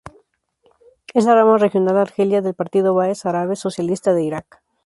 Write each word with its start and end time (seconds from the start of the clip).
Es 1.13 1.25
la 1.25 1.35
rama 1.35 1.59
regional 1.59 1.95
argelina 1.95 2.41
del 2.41 2.55
Partido 2.55 2.95
Baaz 2.95 3.27
Árabe 3.27 3.55
Socialista 3.55 4.15
de 4.15 4.23
Irak. 4.23 4.63